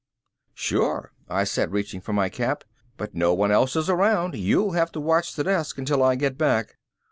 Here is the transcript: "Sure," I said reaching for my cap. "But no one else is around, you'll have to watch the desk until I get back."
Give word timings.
"Sure," 0.55 1.11
I 1.29 1.43
said 1.43 1.71
reaching 1.73 2.01
for 2.01 2.11
my 2.11 2.27
cap. 2.27 2.63
"But 2.97 3.13
no 3.13 3.35
one 3.35 3.51
else 3.51 3.75
is 3.75 3.87
around, 3.87 4.33
you'll 4.33 4.71
have 4.71 4.91
to 4.93 4.99
watch 4.99 5.35
the 5.35 5.43
desk 5.43 5.77
until 5.77 6.01
I 6.01 6.15
get 6.15 6.39
back." 6.39 6.77